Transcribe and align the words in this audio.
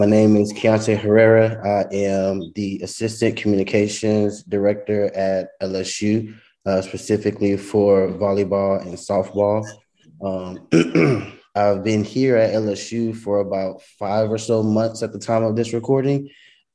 My 0.00 0.06
name 0.06 0.34
is 0.36 0.50
Keonte' 0.54 0.98
Herrera. 0.98 1.60
I 1.62 1.84
am 1.94 2.52
the 2.54 2.80
Assistant 2.82 3.36
Communications 3.36 4.42
Director 4.42 5.14
at 5.14 5.50
LSU, 5.60 6.34
uh, 6.64 6.80
specifically 6.80 7.58
for 7.58 8.08
volleyball 8.08 8.80
and 8.80 8.94
softball. 8.94 9.62
Um, 10.24 10.66
I've 11.54 11.84
been 11.84 12.02
here 12.02 12.38
at 12.38 12.54
LSU 12.54 13.14
for 13.14 13.40
about 13.40 13.82
five 13.98 14.30
or 14.30 14.38
so 14.38 14.62
months 14.62 15.02
at 15.02 15.12
the 15.12 15.18
time 15.18 15.44
of 15.44 15.54
this 15.54 15.74
recording, 15.74 16.30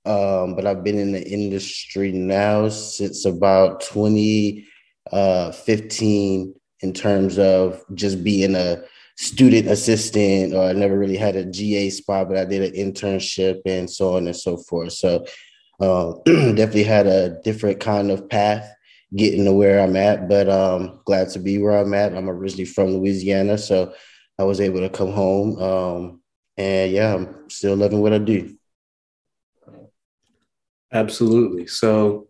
um, 0.06 0.56
but 0.56 0.68
I've 0.68 0.84
been 0.84 1.00
in 1.00 1.12
the 1.12 1.28
industry 1.28 2.12
now 2.12 2.70
since 2.70 3.26
about 3.26 3.82
2015 3.82 4.64
uh, 5.12 6.52
in 6.82 6.94
terms 6.94 7.40
of 7.40 7.84
just 7.96 8.24
being 8.24 8.54
a 8.54 8.84
student 9.16 9.68
assistant, 9.68 10.54
or 10.54 10.64
I 10.64 10.74
never 10.74 10.98
really 10.98 11.18
had 11.18 11.36
a 11.36 11.46
GA 11.46 11.90
spot, 11.90 12.28
but 12.28 12.38
I 12.38 12.46
did 12.46 12.64
an 12.64 12.74
internship 12.74 13.62
and 13.66 13.90
so 13.90 14.18
on 14.18 14.28
and 14.28 14.36
so 14.36 14.58
forth. 14.58 14.94
So 14.94 15.26
uh, 15.80 16.14
definitely 16.26 16.84
had 16.84 17.08
a 17.08 17.42
different 17.44 17.80
kind 17.80 18.12
of 18.12 18.30
path 18.30 18.70
getting 19.16 19.46
to 19.46 19.54
where 19.54 19.80
I'm 19.80 19.96
at, 19.96 20.28
but 20.28 20.50
um, 20.50 21.00
glad 21.06 21.30
to 21.30 21.40
be 21.40 21.58
where 21.58 21.78
I'm 21.78 21.94
at. 21.94 22.14
I'm 22.14 22.30
originally 22.30 22.66
from 22.66 22.98
Louisiana, 22.98 23.58
so 23.58 23.94
I 24.38 24.44
was 24.44 24.60
able 24.60 24.82
to 24.82 24.90
come 24.90 25.12
home. 25.12 25.62
Um, 25.62 26.22
and 26.58 26.92
yeah, 26.92 27.16
I'm 27.16 27.50
still 27.50 27.76
loving 27.76 28.02
what 28.02 28.14
I 28.14 28.18
do. 28.18 28.58
Absolutely. 30.92 31.68
So 31.68 32.28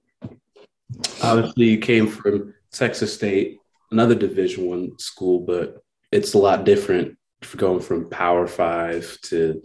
obviously 1.23 1.65
you 1.65 1.77
came 1.77 2.07
from 2.07 2.53
Texas 2.71 3.13
State, 3.13 3.59
another 3.91 4.15
division 4.15 4.65
one 4.65 4.97
school, 4.99 5.39
but 5.39 5.83
it's 6.15 6.33
a 6.33 6.37
lot 6.37 6.63
different 6.63 7.17
going 7.57 7.81
from 7.81 8.09
power 8.09 8.47
five 8.47 9.17
to 9.21 9.61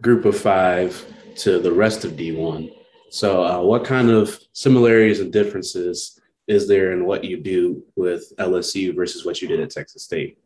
group 0.00 0.24
of 0.24 0.36
five 0.36 1.04
to 1.36 1.58
the 1.60 1.70
rest 1.70 2.04
of 2.04 2.12
D1. 2.12 2.72
So 3.10 3.44
uh, 3.44 3.60
what 3.60 3.84
kind 3.84 4.10
of 4.10 4.38
similarities 4.52 5.20
and 5.20 5.32
differences 5.32 6.18
is 6.48 6.66
there 6.66 6.92
in 6.92 7.04
what 7.04 7.22
you 7.22 7.36
do 7.36 7.84
with 7.96 8.32
LSU 8.38 8.96
versus 8.96 9.24
what 9.24 9.42
you 9.42 9.48
did 9.48 9.60
at 9.60 9.70
Texas 9.70 10.04
State? 10.04 10.38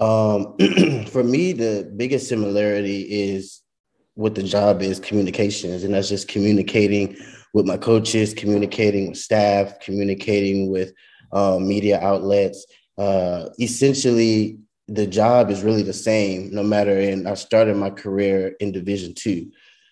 Um, 0.00 0.56
for 1.08 1.22
me, 1.22 1.52
the 1.52 1.92
biggest 1.94 2.26
similarity 2.28 3.02
is 3.02 3.60
what 4.14 4.34
the 4.34 4.42
job 4.42 4.80
is 4.80 4.98
communications, 4.98 5.84
and 5.84 5.92
that's 5.92 6.08
just 6.08 6.28
communicating 6.28 7.16
with 7.52 7.66
my 7.66 7.76
coaches, 7.76 8.32
communicating 8.32 9.10
with 9.10 9.18
staff, 9.18 9.78
communicating 9.80 10.70
with 10.70 10.92
uh, 11.32 11.58
media 11.60 12.00
outlets. 12.00 12.64
Uh, 12.96 13.48
essentially, 13.60 14.58
the 14.88 15.06
job 15.06 15.50
is 15.50 15.62
really 15.62 15.82
the 15.82 15.92
same, 15.92 16.54
no 16.54 16.62
matter. 16.62 16.98
And 16.98 17.28
I 17.28 17.34
started 17.34 17.76
my 17.76 17.90
career 17.90 18.54
in 18.60 18.72
Division 18.72 19.14
two, 19.14 19.50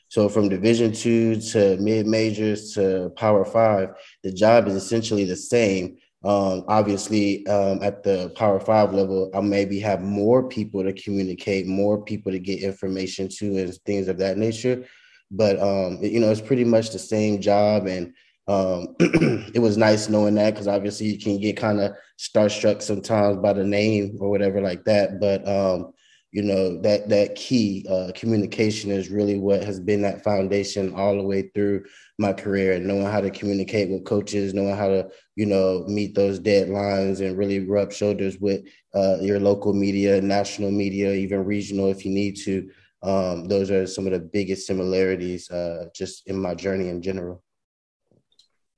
so 0.08 0.28
from 0.28 0.50
Division 0.50 0.92
two 0.92 1.40
to 1.52 1.78
mid 1.78 2.06
majors 2.06 2.74
to 2.74 3.10
Power 3.16 3.44
Five, 3.44 3.94
the 4.22 4.30
job 4.30 4.68
is 4.68 4.74
essentially 4.74 5.24
the 5.24 5.36
same. 5.36 5.96
Um, 6.24 6.64
obviously, 6.68 7.44
um, 7.48 7.82
at 7.82 8.04
the 8.04 8.30
Power 8.36 8.60
Five 8.60 8.92
level, 8.92 9.30
I 9.34 9.40
maybe 9.40 9.80
have 9.80 10.02
more 10.02 10.48
people 10.48 10.84
to 10.84 10.92
communicate, 10.92 11.66
more 11.66 12.04
people 12.04 12.30
to 12.30 12.38
get 12.38 12.62
information 12.62 13.28
to, 13.38 13.58
and 13.58 13.74
things 13.86 14.06
of 14.06 14.18
that 14.18 14.38
nature. 14.38 14.84
But 15.30 15.58
um, 15.58 15.98
you 16.02 16.20
know, 16.20 16.30
it's 16.30 16.40
pretty 16.40 16.64
much 16.64 16.90
the 16.90 16.98
same 16.98 17.40
job, 17.40 17.86
and 17.86 18.14
um, 18.48 18.94
it 19.00 19.60
was 19.60 19.76
nice 19.76 20.08
knowing 20.08 20.34
that 20.34 20.50
because 20.54 20.68
obviously 20.68 21.06
you 21.06 21.18
can 21.18 21.40
get 21.40 21.56
kind 21.56 21.80
of 21.80 21.92
starstruck 22.18 22.82
sometimes 22.82 23.38
by 23.38 23.52
the 23.52 23.64
name 23.64 24.16
or 24.20 24.30
whatever 24.30 24.60
like 24.60 24.84
that. 24.84 25.20
But 25.20 25.46
um, 25.48 25.92
you 26.32 26.42
know 26.42 26.80
that 26.80 27.10
that 27.10 27.34
key 27.34 27.86
uh, 27.88 28.10
communication 28.14 28.90
is 28.90 29.10
really 29.10 29.38
what 29.38 29.62
has 29.62 29.78
been 29.78 30.00
that 30.02 30.24
foundation 30.24 30.94
all 30.94 31.14
the 31.14 31.22
way 31.22 31.50
through 31.54 31.84
my 32.18 32.32
career 32.32 32.72
and 32.72 32.86
knowing 32.86 33.04
how 33.04 33.20
to 33.20 33.30
communicate 33.30 33.90
with 33.90 34.04
coaches 34.04 34.54
knowing 34.54 34.74
how 34.74 34.88
to 34.88 35.06
you 35.36 35.44
know 35.44 35.84
meet 35.86 36.14
those 36.14 36.40
deadlines 36.40 37.20
and 37.20 37.36
really 37.36 37.60
rub 37.60 37.92
shoulders 37.92 38.38
with 38.38 38.62
uh, 38.94 39.18
your 39.20 39.38
local 39.38 39.74
media 39.74 40.20
national 40.22 40.70
media 40.70 41.12
even 41.12 41.44
regional 41.44 41.90
if 41.90 42.04
you 42.04 42.10
need 42.10 42.34
to 42.34 42.68
um, 43.02 43.46
those 43.46 43.70
are 43.70 43.86
some 43.86 44.06
of 44.06 44.12
the 44.12 44.18
biggest 44.18 44.66
similarities 44.66 45.50
uh, 45.50 45.86
just 45.94 46.26
in 46.28 46.40
my 46.40 46.54
journey 46.54 46.88
in 46.88 47.02
general 47.02 47.42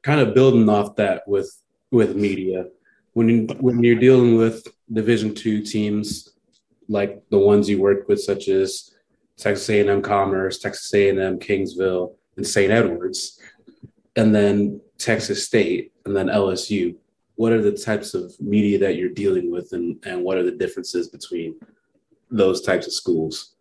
kind 0.05 0.21
of 0.21 0.35
building 0.35 0.69
off 0.69 0.95
that 0.97 1.27
with 1.27 1.53
with 1.91 2.15
media 2.15 2.67
when 3.15 3.29
you, 3.29 3.47
when 3.61 3.83
you're 3.83 3.99
dealing 3.99 4.37
with 4.37 4.67
division 4.93 5.35
two 5.35 5.63
teams 5.63 6.35
like 6.89 7.23
the 7.31 7.39
ones 7.39 7.69
you 7.69 7.81
work 7.81 8.07
with, 8.09 8.21
such 8.21 8.49
as 8.49 8.91
Texas 9.39 9.71
A&M 9.71 10.03
Commerce, 10.03 10.59
Texas 10.59 10.93
A&M 10.93 11.39
Kingsville, 11.39 12.15
and 12.37 12.47
St. 12.47 12.71
Edwards, 12.71 13.41
and 14.17 14.35
then 14.35 14.81
Texas 14.99 15.47
State, 15.47 15.93
and 16.05 16.15
then 16.15 16.27
LSU. 16.27 16.95
What 17.37 17.53
are 17.53 17.63
the 17.63 17.73
types 17.73 18.15
of 18.15 18.39
media 18.39 18.79
that 18.81 18.97
you're 18.97 19.09
dealing 19.09 19.51
with, 19.51 19.73
and, 19.73 19.97
and 20.05 20.23
what 20.23 20.37
are 20.37 20.43
the 20.43 20.53
differences 20.53 21.09
between 21.09 21.57
those 22.31 22.61
types 22.61 22.87
of 22.87 22.93
schools? 22.93 23.55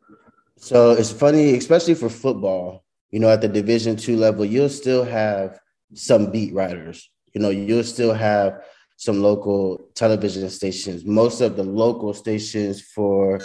So 0.58 0.92
it's 0.92 1.12
funny, 1.12 1.56
especially 1.56 1.96
for 1.96 2.10
football. 2.10 2.84
You 3.12 3.20
know, 3.20 3.30
at 3.30 3.42
the 3.42 3.48
Division 3.48 3.96
two 3.96 4.18
level, 4.18 4.44
you'll 4.44 4.70
still 4.70 5.04
have 5.04 5.60
some 5.94 6.32
beat 6.32 6.54
writers. 6.54 7.10
You 7.34 7.42
know, 7.42 7.50
you'll 7.50 7.84
still 7.84 8.14
have 8.14 8.62
some 8.98 9.22
local 9.22 9.90
television 9.96 10.50
stations. 10.50 11.06
Most 11.06 11.42
of 11.42 11.56
the 11.56 11.64
local 11.64 12.14
stations 12.14 12.82
for 12.82 13.40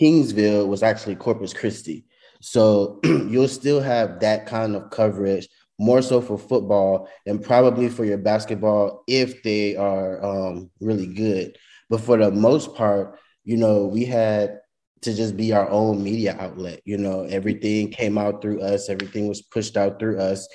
Kingsville 0.00 0.66
was 0.66 0.82
actually 0.82 1.16
Corpus 1.16 1.52
Christi. 1.52 2.04
So 2.40 3.00
you'll 3.04 3.48
still 3.48 3.80
have 3.80 4.20
that 4.20 4.46
kind 4.46 4.74
of 4.74 4.90
coverage, 4.90 5.48
more 5.78 6.02
so 6.02 6.20
for 6.20 6.38
football 6.38 7.08
and 7.26 7.42
probably 7.42 7.88
for 7.88 8.04
your 8.04 8.18
basketball 8.18 9.02
if 9.06 9.42
they 9.42 9.76
are 9.76 10.22
um, 10.24 10.70
really 10.80 11.06
good. 11.06 11.56
But 11.88 12.00
for 12.00 12.16
the 12.16 12.30
most 12.30 12.74
part, 12.74 13.18
you 13.44 13.56
know, 13.56 13.86
we 13.86 14.04
had 14.04 14.60
to 15.02 15.14
just 15.14 15.36
be 15.36 15.52
our 15.52 15.68
own 15.70 16.02
media 16.02 16.36
outlet. 16.38 16.80
You 16.84 16.98
know, 16.98 17.22
everything 17.22 17.90
came 17.90 18.18
out 18.18 18.42
through 18.42 18.60
us, 18.60 18.88
everything 18.88 19.28
was 19.28 19.42
pushed 19.42 19.76
out 19.76 19.98
through 19.98 20.18
us. 20.18 20.46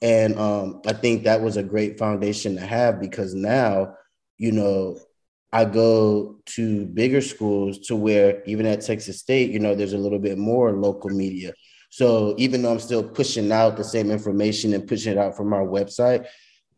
And 0.00 0.38
um, 0.38 0.80
I 0.86 0.92
think 0.92 1.24
that 1.24 1.40
was 1.40 1.56
a 1.56 1.62
great 1.62 1.98
foundation 1.98 2.54
to 2.54 2.60
have 2.60 3.00
because 3.00 3.34
now, 3.34 3.94
you 4.36 4.52
know, 4.52 4.98
I 5.52 5.64
go 5.64 6.40
to 6.46 6.86
bigger 6.86 7.20
schools 7.20 7.78
to 7.86 7.96
where 7.96 8.42
even 8.44 8.66
at 8.66 8.82
Texas 8.82 9.18
State, 9.18 9.50
you 9.50 9.58
know, 9.58 9.74
there's 9.74 9.94
a 9.94 9.98
little 9.98 10.18
bit 10.18 10.38
more 10.38 10.72
local 10.72 11.10
media. 11.10 11.52
So 11.90 12.34
even 12.36 12.62
though 12.62 12.72
I'm 12.72 12.80
still 12.80 13.02
pushing 13.02 13.50
out 13.50 13.76
the 13.76 13.84
same 13.84 14.10
information 14.10 14.74
and 14.74 14.86
pushing 14.86 15.12
it 15.12 15.18
out 15.18 15.36
from 15.36 15.52
our 15.52 15.66
website, 15.66 16.26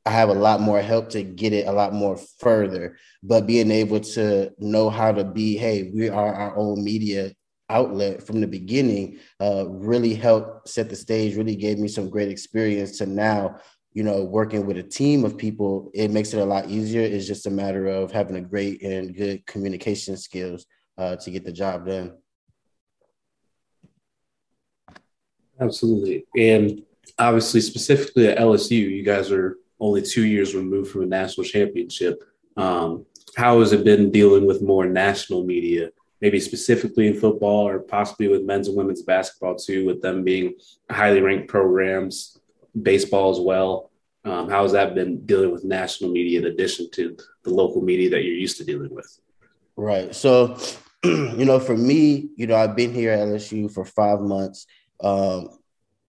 I 0.07 0.11
have 0.11 0.29
a 0.29 0.35
lot 0.35 0.61
more 0.61 0.81
help 0.81 1.11
to 1.11 1.23
get 1.23 1.53
it 1.53 1.67
a 1.67 1.73
lot 1.73 1.93
more 1.93 2.17
further. 2.39 2.97
But 3.23 3.47
being 3.47 3.71
able 3.71 4.01
to 4.01 4.53
know 4.59 4.89
how 4.89 5.13
to 5.13 5.25
be, 5.25 5.57
hey, 5.57 5.91
we 5.95 6.09
are 6.09 6.33
our 6.33 6.57
own 6.57 6.83
media 6.83 7.33
outlet 7.71 8.27
from 8.27 8.41
the 8.41 8.47
beginning 8.47 9.19
uh, 9.41 9.67
really 9.69 10.15
helped 10.15 10.69
set 10.69 10.91
the 10.91 10.97
stage, 10.97 11.37
really 11.37 11.57
gave 11.57 11.79
me 11.79 11.89
some 11.89 12.11
great 12.11 12.29
experience 12.29 12.99
to 12.99 13.07
now, 13.07 13.57
you 13.93 14.03
know, 14.03 14.25
working 14.25 14.67
with 14.67 14.77
a 14.77 14.83
team 14.83 15.25
of 15.25 15.39
people, 15.39 15.91
it 15.95 16.11
makes 16.11 16.35
it 16.35 16.41
a 16.41 16.45
lot 16.45 16.69
easier. 16.69 17.01
It's 17.01 17.27
just 17.27 17.47
a 17.47 17.51
matter 17.51 17.87
of 17.87 18.13
having 18.13 18.37
a 18.37 18.41
great 18.41 18.83
and 18.83 19.17
good 19.17 19.47
communication 19.47 20.17
skills 20.17 20.67
uh, 20.99 21.17
to 21.17 21.31
get 21.31 21.45
the 21.45 21.53
job 21.53 21.87
done. 21.87 22.19
Absolutely. 25.61 26.27
And 26.37 26.83
obviously, 27.19 27.61
specifically 27.61 28.29
at 28.29 28.39
LSU, 28.39 28.79
you 28.79 29.03
guys 29.03 29.31
are 29.31 29.57
only 29.79 30.03
two 30.03 30.25
years 30.25 30.55
removed 30.55 30.91
from 30.91 31.03
a 31.03 31.07
national 31.07 31.45
championship. 31.45 32.23
Um, 32.57 33.07
how 33.37 33.61
has 33.61 33.73
it 33.73 33.85
been 33.85 34.11
dealing 34.11 34.47
with 34.47 34.63
more 34.63 34.87
national 34.87 35.45
media 35.45 35.91
maybe 36.21 36.39
specifically 36.39 37.07
in 37.07 37.19
football 37.19 37.67
or 37.67 37.79
possibly 37.81 38.29
with 38.29 38.43
men's 38.43 38.69
and 38.69 38.77
women's 38.77 39.03
basketball 39.03 39.57
too, 39.57 39.87
with 39.87 40.03
them 40.03 40.23
being 40.23 40.55
highly 40.91 41.21
ranked 41.21 41.49
programs, 41.49 42.39
baseball 42.81 43.31
as 43.31 43.41
well. 43.41 43.91
Um, 44.25 44.51
how 44.51 44.63
has 44.63 44.73
that 44.73 44.95
been 44.95 45.25
dealing 45.25 45.51
with 45.51 45.65
national 45.65 46.11
media 46.11 46.41
in 46.41 46.47
addition 46.47 46.91
to 46.93 47.17
the 47.43 47.51
local 47.51 47.81
media 47.81 48.11
that 48.11 48.23
you're 48.23 48.35
used 48.35 48.59
to 48.59 48.65
dealing 48.65 48.95
with? 48.95 49.19
Right. 49.77 50.15
So, 50.15 50.59
you 51.05 51.47
know, 51.47 51.59
for 51.59 51.77
me, 51.77 52.29
you 52.37 52.47
know, 52.47 52.57
I've 52.57 52.77
been 52.77 52.93
here 52.93 53.13
at 53.13 53.21
LSU 53.21 53.73
for 53.73 53.87
five 53.87 54.21
months. 54.21 54.67
Um, 55.03 55.49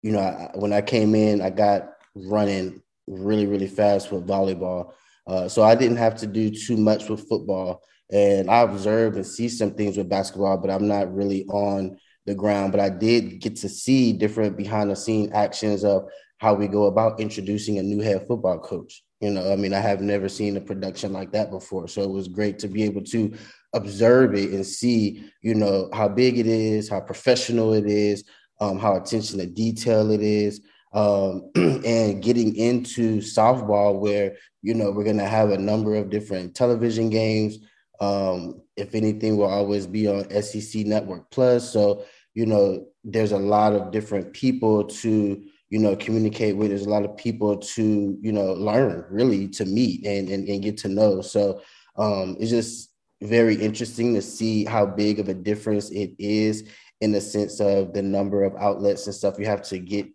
you 0.02 0.12
know, 0.12 0.20
I, 0.20 0.52
when 0.54 0.72
I 0.72 0.82
came 0.82 1.16
in, 1.16 1.42
I 1.42 1.50
got 1.50 1.94
running 2.14 2.80
really, 3.08 3.46
really 3.46 3.66
fast 3.66 4.12
with 4.12 4.26
volleyball. 4.26 4.92
Uh, 5.26 5.48
so 5.48 5.64
I 5.64 5.74
didn't 5.74 5.96
have 5.96 6.14
to 6.18 6.28
do 6.28 6.50
too 6.50 6.76
much 6.76 7.08
with 7.08 7.28
football 7.28 7.82
and 8.10 8.50
I 8.50 8.60
observe 8.60 9.16
and 9.16 9.26
see 9.26 9.48
some 9.48 9.72
things 9.72 9.96
with 9.96 10.08
basketball, 10.08 10.58
but 10.58 10.70
I'm 10.70 10.86
not 10.86 11.14
really 11.14 11.44
on 11.46 11.98
the 12.24 12.34
ground. 12.34 12.72
But 12.72 12.80
I 12.80 12.88
did 12.88 13.40
get 13.40 13.56
to 13.56 13.68
see 13.68 14.12
different 14.12 14.56
behind 14.56 14.90
the 14.90 14.96
scene 14.96 15.32
actions 15.32 15.84
of 15.84 16.08
how 16.38 16.54
we 16.54 16.68
go 16.68 16.84
about 16.84 17.20
introducing 17.20 17.78
a 17.78 17.82
new 17.82 18.00
head 18.00 18.26
football 18.26 18.58
coach. 18.58 19.02
You 19.20 19.30
know, 19.30 19.50
I 19.50 19.56
mean, 19.56 19.72
I 19.72 19.80
have 19.80 20.02
never 20.02 20.28
seen 20.28 20.56
a 20.56 20.60
production 20.60 21.12
like 21.12 21.32
that 21.32 21.50
before. 21.50 21.88
So 21.88 22.02
it 22.02 22.10
was 22.10 22.28
great 22.28 22.58
to 22.60 22.68
be 22.68 22.82
able 22.82 23.02
to 23.04 23.34
observe 23.72 24.34
it 24.34 24.50
and 24.50 24.64
see, 24.64 25.30
you 25.40 25.54
know, 25.54 25.88
how 25.92 26.08
big 26.08 26.38
it 26.38 26.46
is, 26.46 26.88
how 26.88 27.00
professional 27.00 27.72
it 27.72 27.86
is, 27.86 28.24
um, 28.60 28.78
how 28.78 28.96
attention 28.96 29.38
to 29.38 29.46
detail 29.46 30.10
it 30.10 30.20
is, 30.20 30.60
um, 30.92 31.50
and 31.56 32.22
getting 32.22 32.54
into 32.56 33.18
softball 33.18 33.98
where 33.98 34.36
you 34.62 34.74
know 34.74 34.90
we're 34.90 35.04
going 35.04 35.18
to 35.18 35.26
have 35.26 35.50
a 35.50 35.58
number 35.58 35.94
of 35.94 36.10
different 36.10 36.54
television 36.54 37.10
games. 37.10 37.58
Um, 38.00 38.62
if 38.76 38.94
anything, 38.94 39.36
will 39.36 39.46
always 39.46 39.86
be 39.86 40.06
on 40.06 40.30
SEC 40.42 40.86
Network 40.86 41.30
Plus. 41.30 41.70
So 41.72 42.04
you 42.34 42.44
know, 42.44 42.86
there's 43.02 43.32
a 43.32 43.38
lot 43.38 43.72
of 43.72 43.90
different 43.90 44.32
people 44.34 44.84
to 44.84 45.42
you 45.70 45.78
know 45.78 45.96
communicate 45.96 46.56
with. 46.56 46.68
There's 46.68 46.86
a 46.86 46.90
lot 46.90 47.04
of 47.04 47.16
people 47.16 47.56
to 47.56 48.18
you 48.20 48.32
know 48.32 48.52
learn, 48.52 49.04
really, 49.10 49.48
to 49.48 49.64
meet 49.64 50.04
and 50.06 50.28
and, 50.28 50.46
and 50.48 50.62
get 50.62 50.76
to 50.78 50.88
know. 50.88 51.22
So 51.22 51.62
um, 51.96 52.36
it's 52.38 52.50
just 52.50 52.90
very 53.22 53.54
interesting 53.54 54.14
to 54.14 54.22
see 54.22 54.64
how 54.64 54.84
big 54.84 55.18
of 55.18 55.28
a 55.28 55.34
difference 55.34 55.90
it 55.90 56.14
is 56.18 56.68
in 57.00 57.12
the 57.12 57.20
sense 57.20 57.60
of 57.60 57.94
the 57.94 58.02
number 58.02 58.44
of 58.44 58.54
outlets 58.56 59.06
and 59.06 59.14
stuff 59.14 59.38
you 59.38 59.46
have 59.46 59.62
to 59.62 59.78
get 59.78 60.06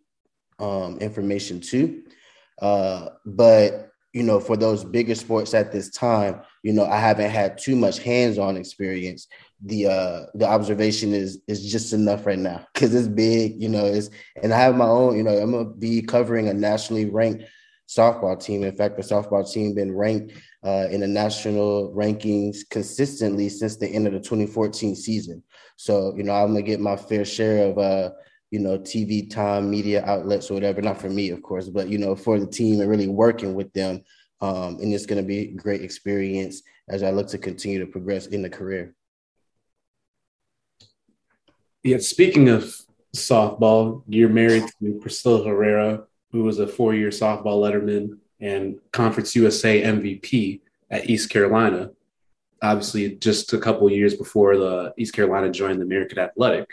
um, 0.60 0.98
information 1.00 1.60
to. 1.60 2.04
Uh, 2.62 3.10
but 3.26 3.90
you 4.14 4.24
know, 4.24 4.40
for 4.40 4.58
those 4.58 4.84
bigger 4.84 5.16
sports 5.16 5.54
at 5.54 5.72
this 5.72 5.90
time, 5.90 6.42
you 6.64 6.74
know, 6.74 6.86
I 6.86 7.00
haven't 7.00 7.32
had 7.32 7.58
too 7.58 7.76
much 7.76 8.00
hands-on 8.00 8.58
experience. 8.58 9.28
The 9.64 9.88
uh 9.88 10.20
the 10.34 10.48
observation 10.48 11.14
is 11.14 11.40
is 11.48 11.72
just 11.72 11.94
enough 11.94 12.26
right 12.26 12.40
now 12.40 12.66
because 12.74 12.94
it's 12.94 13.08
big, 13.08 13.62
you 13.62 13.70
know, 13.70 13.86
it's 13.86 14.10
and 14.42 14.54
I 14.54 14.60
have 14.60 14.76
my 14.76 14.88
own, 14.88 15.18
you 15.18 15.24
know, 15.24 15.38
I'm 15.38 15.52
gonna 15.52 15.66
be 15.66 16.02
covering 16.02 16.50
a 16.50 16.54
nationally 16.54 17.06
ranked 17.06 17.46
softball 17.88 18.42
team. 18.42 18.64
In 18.64 18.76
fact, 18.76 18.96
the 18.96 19.04
softball 19.04 19.50
team 19.50 19.76
been 19.76 19.96
ranked 19.96 20.34
uh, 20.64 20.88
in 20.90 21.02
the 21.02 21.08
national 21.08 21.94
rankings 21.94 22.60
consistently 22.70 23.50
since 23.50 23.78
the 23.78 23.88
end 23.88 24.08
of 24.08 24.14
the 24.14 24.20
2014 24.20 24.96
season. 24.96 25.44
So, 25.78 26.14
you 26.16 26.24
know, 26.24 26.34
I'm 26.34 26.48
gonna 26.48 26.62
get 26.62 26.80
my 26.80 26.96
fair 26.96 27.26
share 27.26 27.70
of 27.70 27.78
uh, 27.78 28.12
you 28.52 28.60
know, 28.60 28.78
TV 28.78 29.30
time, 29.30 29.70
media 29.70 30.04
outlets 30.06 30.52
or 30.52 30.56
whatever. 30.56 30.82
Not 30.82 31.00
for 31.00 31.10
me, 31.10 31.30
of 31.30 31.42
course, 31.42 31.70
but 31.70 31.88
you 31.88 31.98
know, 31.98 32.16
for 32.16 32.38
the 32.38 32.46
team 32.46 32.82
and 32.82 32.90
really 32.90 33.08
working 33.08 33.56
with 33.56 33.72
them. 33.74 34.04
Um, 34.42 34.80
and 34.82 34.94
it's 34.94 35.06
going 35.06 35.22
to 35.22 35.28
be 35.28 35.40
a 35.40 35.52
great 35.52 35.82
experience 35.82 36.64
as 36.90 37.04
I 37.04 37.12
look 37.12 37.28
to 37.30 37.38
continue 37.38 37.80
to 37.80 37.86
progress 37.86 38.28
in 38.28 38.42
the 38.42 38.50
career. 38.50 38.96
Yeah, 41.84 41.98
speaking 42.00 42.50
of 42.50 42.76
softball, 43.16 44.04
you're 44.08 44.30
married 44.30 44.66
to 44.80 45.00
Priscilla 45.00 45.44
Herrera, 45.48 46.04
who 46.32 46.44
was 46.44 46.60
a 46.60 46.68
four-year 46.68 47.10
softball 47.10 47.62
letterman 47.62 48.18
and 48.40 48.80
Conference 48.92 49.36
USA 49.36 49.82
MVP 49.84 50.62
at 50.90 51.10
East 51.10 51.30
Carolina. 51.30 51.92
Obviously, 52.62 53.16
just 53.16 53.54
a 53.54 53.60
couple 53.60 53.90
years 53.92 54.16
before 54.16 54.58
the 54.58 54.94
East 54.98 55.14
Carolina 55.14 55.52
joined 55.52 55.80
the 55.80 55.86
American 55.86 56.20
Athletic 56.20 56.70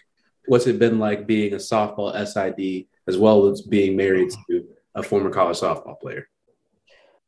what's 0.48 0.66
it 0.66 0.78
been 0.78 0.98
like 0.98 1.26
being 1.26 1.52
a 1.52 1.56
softball 1.56 2.12
SID 2.26 2.86
as 3.06 3.16
well 3.16 3.46
as 3.46 3.60
being 3.60 3.96
married 3.96 4.30
to 4.48 4.66
a 4.94 5.02
former 5.02 5.30
college 5.30 5.60
softball 5.60 6.00
player? 6.00 6.28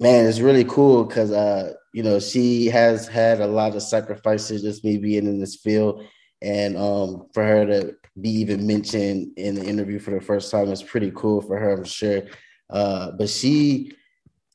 Man, 0.00 0.26
it's 0.26 0.40
really 0.40 0.64
cool 0.64 1.04
because 1.04 1.30
uh, 1.30 1.74
you 1.92 2.02
know 2.02 2.18
she 2.18 2.66
has 2.66 3.06
had 3.06 3.40
a 3.40 3.46
lot 3.46 3.76
of 3.76 3.82
sacrifices 3.82 4.62
just 4.62 4.82
me 4.82 4.96
being 4.96 5.26
in 5.26 5.38
this 5.38 5.56
field, 5.56 6.02
and 6.40 6.74
um, 6.76 7.26
for 7.34 7.44
her 7.44 7.66
to 7.66 7.94
be 8.18 8.30
even 8.30 8.66
mentioned 8.66 9.32
in 9.36 9.54
the 9.54 9.64
interview 9.64 9.98
for 9.98 10.12
the 10.12 10.20
first 10.20 10.50
time 10.50 10.68
is 10.72 10.82
pretty 10.82 11.12
cool 11.14 11.42
for 11.42 11.58
her, 11.58 11.72
I'm 11.74 11.84
sure. 11.84 12.22
Uh, 12.70 13.10
but 13.12 13.28
she 13.28 13.92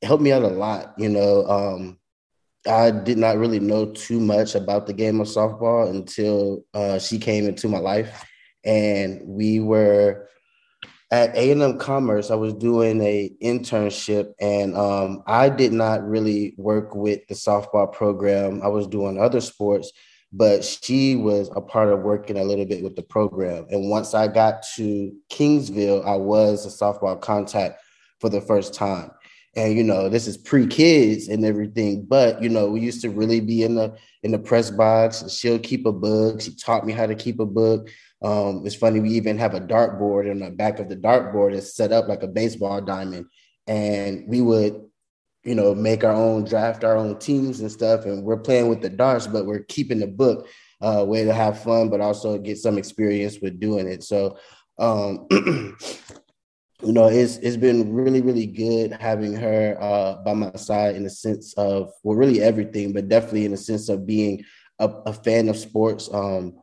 helped 0.01 0.23
me 0.23 0.31
out 0.31 0.41
a 0.41 0.47
lot. 0.47 0.95
You 0.97 1.09
know, 1.09 1.45
um, 1.45 1.99
I 2.67 2.89
did 2.89 3.19
not 3.19 3.37
really 3.37 3.59
know 3.59 3.91
too 3.91 4.19
much 4.19 4.55
about 4.55 4.87
the 4.87 4.93
game 4.93 5.21
of 5.21 5.27
softball 5.27 5.89
until 5.89 6.65
uh, 6.73 6.97
she 6.97 7.19
came 7.19 7.45
into 7.45 7.67
my 7.67 7.77
life 7.77 8.25
and 8.63 9.21
we 9.23 9.59
were 9.59 10.27
at 11.15 11.35
A&M 11.37 11.79
Commerce. 11.79 12.29
I 12.29 12.35
was 12.35 12.53
doing 12.53 13.01
a 13.01 13.31
internship, 13.41 14.33
and 14.41 14.75
um, 14.75 15.23
I 15.25 15.47
did 15.47 15.71
not 15.71 16.05
really 16.05 16.53
work 16.57 16.93
with 16.93 17.25
the 17.27 17.35
softball 17.35 17.91
program. 17.91 18.61
I 18.61 18.67
was 18.67 18.85
doing 18.85 19.17
other 19.17 19.39
sports, 19.39 19.93
but 20.33 20.65
she 20.65 21.15
was 21.15 21.49
a 21.55 21.61
part 21.61 21.87
of 21.87 22.01
working 22.01 22.37
a 22.37 22.43
little 22.43 22.65
bit 22.65 22.83
with 22.83 22.97
the 22.97 23.01
program. 23.01 23.65
And 23.69 23.89
once 23.89 24.13
I 24.13 24.27
got 24.27 24.63
to 24.75 25.13
Kingsville, 25.29 26.05
I 26.05 26.17
was 26.17 26.65
a 26.65 26.83
softball 26.83 27.19
contact 27.21 27.81
for 28.19 28.29
the 28.29 28.41
first 28.41 28.73
time. 28.73 29.11
And 29.55 29.73
you 29.77 29.83
know, 29.85 30.09
this 30.09 30.27
is 30.27 30.35
pre-kids 30.35 31.29
and 31.29 31.45
everything, 31.45 32.03
but 32.03 32.43
you 32.43 32.49
know, 32.49 32.67
we 32.67 32.81
used 32.81 33.01
to 33.03 33.09
really 33.09 33.39
be 33.39 33.63
in 33.63 33.75
the 33.75 33.95
in 34.21 34.31
the 34.31 34.39
press 34.39 34.69
box. 34.69 35.31
She'll 35.31 35.59
keep 35.59 35.85
a 35.85 35.93
book. 35.93 36.41
She 36.41 36.53
taught 36.55 36.85
me 36.85 36.91
how 36.91 37.05
to 37.05 37.15
keep 37.15 37.39
a 37.39 37.45
book. 37.45 37.89
Um, 38.25 38.65
it's 38.65 38.75
funny, 38.75 38.99
we 38.99 39.11
even 39.11 39.37
have 39.37 39.53
a 39.53 39.61
dartboard, 39.61 40.29
and 40.29 40.41
the 40.41 40.49
back 40.49 40.79
of 40.79 40.89
the 40.89 40.95
dartboard 40.97 41.53
is 41.53 41.75
set 41.75 41.91
up 41.91 42.07
like 42.07 42.23
a 42.23 42.27
baseball 42.27 42.81
diamond. 42.81 43.27
And 43.67 44.27
we 44.27 44.41
would, 44.41 44.81
you 45.43 45.53
know, 45.53 45.75
make 45.75 46.03
our 46.03 46.13
own 46.13 46.43
draft, 46.43 46.83
our 46.83 46.97
own 46.97 47.19
teams 47.19 47.59
and 47.59 47.71
stuff. 47.71 48.05
And 48.05 48.23
we're 48.23 48.37
playing 48.37 48.67
with 48.67 48.81
the 48.81 48.89
darts, 48.89 49.27
but 49.27 49.45
we're 49.45 49.63
keeping 49.65 49.99
the 49.99 50.07
book 50.07 50.47
uh, 50.81 51.05
way 51.07 51.23
to 51.23 51.33
have 51.33 51.61
fun, 51.61 51.89
but 51.89 52.01
also 52.01 52.39
get 52.39 52.57
some 52.57 52.79
experience 52.79 53.37
with 53.39 53.59
doing 53.59 53.87
it. 53.87 54.03
So, 54.03 54.39
um, 54.79 55.27
you 55.31 55.75
know, 56.81 57.07
it's 57.07 57.37
it's 57.37 57.57
been 57.57 57.93
really 57.93 58.21
really 58.21 58.47
good 58.47 58.93
having 58.93 59.35
her 59.35 59.77
uh, 59.79 60.15
by 60.23 60.33
my 60.33 60.51
side 60.55 60.95
in 60.95 61.03
the 61.03 61.11
sense 61.11 61.53
of 61.57 61.91
well, 62.01 62.17
really 62.17 62.41
everything, 62.41 62.91
but 62.91 63.07
definitely 63.07 63.45
in 63.45 63.51
the 63.51 63.57
sense 63.57 63.87
of 63.87 64.07
being 64.07 64.43
a, 64.79 64.87
a 65.05 65.13
fan 65.13 65.47
of 65.47 65.57
sports. 65.57 66.09
Um, 66.11 66.55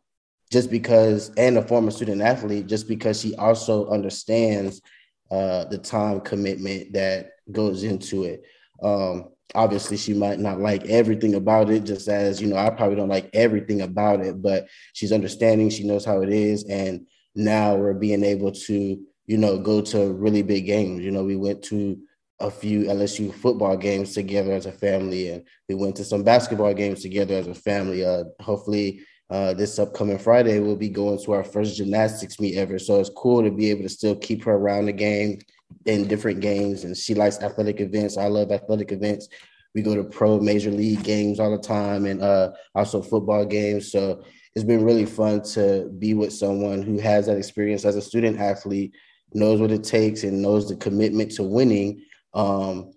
just 0.53 0.71
because, 0.71 1.31
and 1.39 1.57
a 1.57 1.63
former 1.63 1.91
student 1.91 2.21
athlete, 2.21 2.67
just 2.67 2.87
because 2.87 3.19
she 3.19 3.35
also 3.37 3.89
understands 3.89 4.83
uh, 5.31 5.65
the 5.65 5.79
time 5.79 6.21
commitment 6.21 6.93
that 6.93 7.31
goes 7.51 7.85
into 7.85 8.25
it. 8.25 8.43
Um, 8.83 9.31
obviously, 9.55 9.97
she 9.97 10.13
might 10.13 10.39
not 10.39 10.61
like 10.61 10.85
everything 10.85 11.37
about 11.37 11.71
it, 11.71 11.85
just 11.85 12.07
as 12.07 12.39
you 12.39 12.49
know, 12.49 12.59
I 12.59 12.69
probably 12.69 12.97
don't 12.97 13.09
like 13.09 13.31
everything 13.33 13.81
about 13.81 14.21
it, 14.21 14.43
but 14.43 14.69
she's 14.93 15.11
understanding. 15.11 15.71
She 15.71 15.85
knows 15.85 16.05
how 16.05 16.21
it 16.21 16.29
is, 16.29 16.65
and 16.65 17.07
now 17.35 17.75
we're 17.75 17.95
being 17.95 18.23
able 18.23 18.53
to, 18.53 19.01
you 19.27 19.39
know, 19.39 19.59
go 19.59 19.81
to 19.81 20.13
really 20.13 20.43
big 20.43 20.67
games. 20.67 21.03
You 21.03 21.13
know, 21.13 21.25
we 21.25 21.37
went 21.37 21.63
to 21.65 21.99
a 22.41 22.51
few 22.51 22.83
LSU 22.83 23.33
football 23.33 23.79
games 23.79 24.13
together 24.13 24.53
as 24.53 24.67
a 24.67 24.73
family, 24.73 25.31
and 25.31 25.45
we 25.67 25.77
went 25.77 25.97
to 25.97 26.05
some 26.05 26.25
basketball 26.25 26.75
games 26.75 27.01
together 27.01 27.37
as 27.37 27.47
a 27.47 27.55
family. 27.55 28.05
Uh, 28.05 28.25
hopefully, 28.39 29.01
uh, 29.33 29.55
this 29.55 29.79
upcoming 29.79 30.19
Friday, 30.19 30.61
we'll 30.61 30.77
be 30.77 30.91
going 30.91 31.19
to 31.25 31.33
our 31.33 31.43
first 31.43 31.79
gymnastics 31.79 32.39
meet 32.39 32.59
ever. 32.59 32.79
So 32.79 33.01
it's 33.01 33.09
cool 33.09 33.43
to 33.43 33.51
be 33.51 33.71
able 33.71 33.83
to 33.83 33.89
still 33.89 34.15
keep 34.15 34.45
her 34.45 34.53
around 34.53 34.87
the 34.87 34.93
game 34.93 35.39
in 35.87 36.07
different 36.07 36.41
games. 36.41 36.85
And 36.85 36.95
she 36.95 37.15
likes 37.15 37.41
athletic 37.41 37.81
events. 37.81 38.19
I 38.19 38.27
love 38.27 38.53
athletic 38.53 38.93
events. 38.93 39.29
We 39.75 39.81
go 39.81 39.95
to 39.95 40.05
pro 40.05 40.39
major 40.39 40.71
league 40.71 41.03
games 41.03 41.41
all 41.41 41.51
the 41.51 41.63
time 41.63 42.05
and 42.05 42.23
uh, 42.23 42.51
also 42.75 43.01
football 43.01 43.47
games. 43.47 43.91
So 43.91 44.23
it's 44.55 44.67
been 44.67 44.85
really 44.85 45.07
fun 45.07 45.41
to 45.55 45.89
be 45.99 46.13
with 46.13 46.35
someone 46.35 46.83
who 46.83 46.99
has 46.99 47.25
that 47.25 47.39
experience 47.39 47.87
as 47.87 47.97
a 47.97 48.03
student 48.03 48.39
athlete, 48.39 48.95
knows 49.33 49.63
what 49.63 49.71
it 49.71 49.83
takes, 49.83 50.25
and 50.25 50.43
knows 50.43 50.69
the 50.69 50.77
commitment 50.77 51.33
to 51.33 51.43
winning, 51.43 52.05
um, 52.35 52.93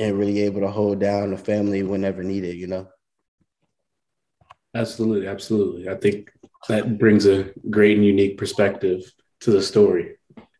and 0.00 0.18
really 0.18 0.40
able 0.40 0.62
to 0.62 0.68
hold 0.68 0.98
down 0.98 1.30
the 1.30 1.38
family 1.38 1.84
whenever 1.84 2.24
needed, 2.24 2.56
you 2.56 2.66
know? 2.66 2.88
Absolutely, 4.74 5.28
absolutely. 5.28 5.88
I 5.88 5.94
think 5.94 6.32
that 6.68 6.98
brings 6.98 7.26
a 7.26 7.52
great 7.70 7.96
and 7.96 8.06
unique 8.06 8.38
perspective 8.38 9.02
to 9.40 9.50
the 9.50 9.62
story. 9.62 10.16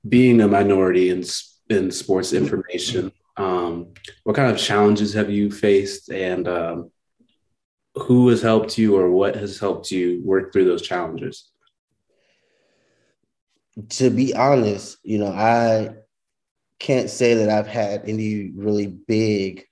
Being 0.08 0.40
a 0.40 0.48
minority 0.48 1.10
in 1.10 1.24
in 1.70 1.90
sports 1.90 2.32
information, 2.32 3.10
um, 3.36 3.94
what 4.24 4.36
kind 4.36 4.52
of 4.52 4.58
challenges 4.58 5.14
have 5.14 5.30
you 5.30 5.50
faced, 5.50 6.10
and 6.10 6.46
um, 6.46 6.90
who 7.94 8.28
has 8.28 8.42
helped 8.42 8.76
you, 8.76 8.96
or 8.96 9.10
what 9.10 9.34
has 9.34 9.58
helped 9.58 9.90
you 9.90 10.20
work 10.22 10.52
through 10.52 10.66
those 10.66 10.82
challenges? 10.82 11.50
To 13.88 14.10
be 14.10 14.34
honest, 14.34 14.98
you 15.02 15.18
know, 15.18 15.32
I 15.32 15.96
can't 16.78 17.10
say 17.10 17.34
that 17.34 17.48
I've 17.48 17.66
had 17.66 18.08
any 18.08 18.52
really 18.54 18.86
big 18.86 19.64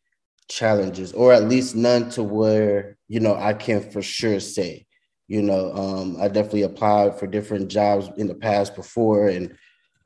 challenges, 0.49 1.13
or 1.13 1.33
at 1.33 1.49
least 1.49 1.77
none 1.77 2.11
to 2.11 2.23
where 2.23 2.97
you 3.13 3.21
know 3.21 3.35
I 3.35 3.53
can 3.53 3.91
for 3.91 4.01
sure 4.01 4.41
say. 4.41 4.87
You 5.29 5.43
know, 5.43 5.73
um, 5.75 6.17
I 6.19 6.29
definitely 6.29 6.63
applied 6.63 7.19
for 7.19 7.27
different 7.27 7.69
jobs 7.69 8.09
in 8.17 8.27
the 8.27 8.35
past 8.35 8.75
before, 8.75 9.29
and 9.29 9.55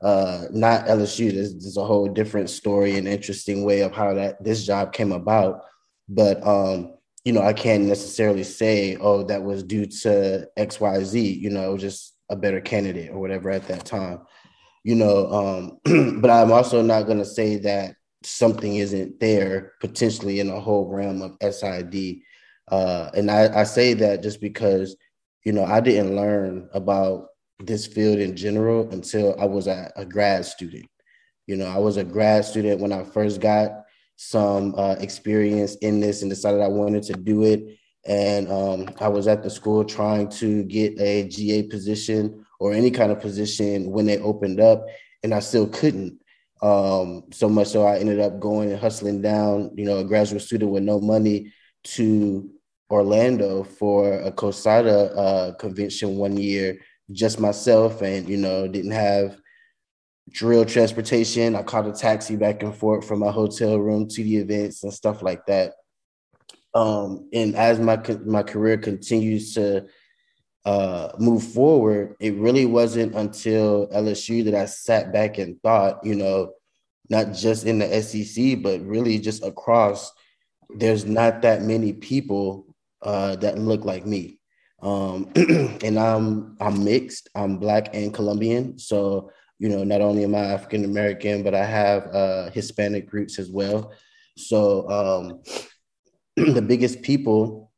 uh, 0.01 0.43
not 0.51 0.87
LSU. 0.87 1.31
There's, 1.33 1.53
there's 1.53 1.77
a 1.77 1.85
whole 1.85 2.09
different 2.09 2.49
story 2.49 2.97
and 2.97 3.07
interesting 3.07 3.63
way 3.63 3.79
of 3.79 3.93
how 3.93 4.13
that 4.13 4.43
this 4.43 4.65
job 4.65 4.91
came 4.91 5.13
about. 5.13 5.61
But 6.09 6.45
um, 6.45 6.95
you 7.23 7.31
know, 7.31 7.41
I 7.41 7.53
can't 7.53 7.85
necessarily 7.85 8.43
say, 8.43 8.97
oh, 8.97 9.23
that 9.23 9.41
was 9.41 9.63
due 9.63 9.85
to 9.85 10.45
X, 10.57 10.81
Y, 10.81 11.03
Z. 11.05 11.39
You 11.39 11.49
know, 11.49 11.77
just 11.77 12.13
a 12.29 12.35
better 12.35 12.59
candidate 12.59 13.11
or 13.11 13.19
whatever 13.19 13.49
at 13.51 13.69
that 13.69 13.85
time. 13.85 14.19
You 14.83 14.95
know, 14.95 15.79
um, 15.85 16.19
but 16.21 16.29
I'm 16.29 16.51
also 16.51 16.81
not 16.81 17.03
going 17.03 17.19
to 17.19 17.25
say 17.25 17.55
that 17.59 17.95
something 18.23 18.75
isn't 18.75 19.21
there 19.21 19.73
potentially 19.79 20.41
in 20.41 20.47
the 20.47 20.59
whole 20.59 20.89
realm 20.89 21.21
of 21.21 21.37
SID. 21.53 22.21
Uh, 22.69 23.09
and 23.13 23.31
I, 23.31 23.61
I 23.61 23.63
say 23.63 23.93
that 23.95 24.21
just 24.21 24.41
because, 24.41 24.95
you 25.45 25.51
know, 25.51 25.63
I 25.63 25.79
didn't 25.79 26.15
learn 26.15 26.69
about 26.73 27.27
this 27.59 27.87
field 27.87 28.19
in 28.19 28.35
general 28.35 28.89
until 28.91 29.39
I 29.39 29.45
was 29.45 29.67
a, 29.67 29.91
a 29.95 30.05
grad 30.05 30.45
student. 30.45 30.85
You 31.47 31.55
know, 31.55 31.67
I 31.67 31.77
was 31.77 31.97
a 31.97 32.03
grad 32.03 32.45
student 32.45 32.81
when 32.81 32.91
I 32.91 33.03
first 33.03 33.39
got 33.39 33.71
some 34.17 34.75
uh, 34.75 34.95
experience 34.99 35.75
in 35.75 35.99
this 35.99 36.21
and 36.21 36.29
decided 36.29 36.61
I 36.61 36.67
wanted 36.67 37.03
to 37.03 37.13
do 37.13 37.43
it. 37.43 37.77
And 38.05 38.51
um, 38.51 38.89
I 38.99 39.07
was 39.07 39.27
at 39.27 39.43
the 39.43 39.49
school 39.49 39.83
trying 39.83 40.29
to 40.29 40.63
get 40.63 40.99
a 40.99 41.27
GA 41.27 41.63
position 41.63 42.45
or 42.59 42.73
any 42.73 42.91
kind 42.91 43.11
of 43.11 43.21
position 43.21 43.91
when 43.91 44.05
they 44.05 44.17
opened 44.19 44.59
up, 44.59 44.85
and 45.23 45.33
I 45.33 45.39
still 45.39 45.67
couldn't. 45.67 46.19
Um, 46.61 47.25
so 47.31 47.47
much 47.47 47.67
so 47.67 47.85
I 47.85 47.99
ended 47.99 48.19
up 48.19 48.39
going 48.39 48.71
and 48.71 48.79
hustling 48.79 49.21
down, 49.21 49.71
you 49.75 49.85
know, 49.85 49.99
a 49.99 50.03
graduate 50.03 50.41
student 50.41 50.71
with 50.71 50.83
no 50.83 50.99
money 50.99 51.53
to 51.83 52.49
Orlando 52.89 53.63
for 53.63 54.13
a 54.13 54.31
CoSIDA 54.31 55.17
uh, 55.17 55.53
convention 55.55 56.17
one 56.17 56.37
year, 56.37 56.79
just 57.11 57.39
myself, 57.39 58.01
and 58.01 58.27
you 58.29 58.37
know, 58.37 58.67
didn't 58.67 58.91
have 58.91 59.37
drill 60.29 60.65
transportation. 60.65 61.55
I 61.55 61.63
caught 61.63 61.87
a 61.87 61.93
taxi 61.93 62.35
back 62.35 62.63
and 62.63 62.75
forth 62.75 63.07
from 63.07 63.19
my 63.19 63.31
hotel 63.31 63.77
room 63.77 64.07
to 64.09 64.23
the 64.23 64.37
events 64.37 64.83
and 64.83 64.93
stuff 64.93 65.21
like 65.21 65.45
that. 65.47 65.73
Um, 66.73 67.29
and 67.33 67.55
as 67.55 67.79
my 67.79 67.99
my 68.25 68.43
career 68.43 68.77
continues 68.77 69.53
to 69.55 69.87
uh, 70.65 71.13
move 71.17 71.43
forward, 71.43 72.15
it 72.19 72.35
really 72.35 72.65
wasn't 72.65 73.15
until 73.15 73.87
LSU 73.87 74.45
that 74.45 74.55
I 74.55 74.65
sat 74.65 75.11
back 75.13 75.37
and 75.37 75.61
thought, 75.61 76.05
you 76.05 76.15
know, 76.15 76.53
not 77.09 77.33
just 77.33 77.65
in 77.65 77.79
the 77.79 78.01
SEC, 78.01 78.61
but 78.61 78.81
really 78.81 79.17
just 79.17 79.43
across. 79.43 80.11
There's 80.69 81.05
not 81.05 81.41
that 81.43 81.61
many 81.61 81.93
people 81.93 82.66
uh, 83.01 83.35
that 83.37 83.57
look 83.57 83.85
like 83.85 84.05
me, 84.05 84.39
um, 84.81 85.31
and 85.35 85.99
I'm 85.99 86.57
I'm 86.59 86.83
mixed. 86.83 87.29
I'm 87.35 87.57
black 87.57 87.95
and 87.95 88.13
Colombian, 88.13 88.77
so 88.77 89.31
you 89.59 89.69
know, 89.69 89.83
not 89.83 90.01
only 90.01 90.23
am 90.23 90.35
I 90.35 90.39
African 90.39 90.85
American, 90.85 91.43
but 91.43 91.55
I 91.55 91.65
have 91.65 92.07
uh, 92.13 92.49
Hispanic 92.51 93.11
roots 93.11 93.39
as 93.39 93.49
well. 93.49 93.91
So 94.37 94.89
um, 94.89 95.41
the 96.53 96.61
biggest 96.61 97.01
people 97.01 97.71